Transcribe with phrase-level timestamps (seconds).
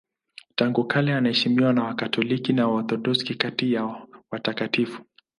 [0.55, 5.01] Tangu kale anaheshimiwa na Wakatoliki na Waorthodoksi kati ya watakatifu.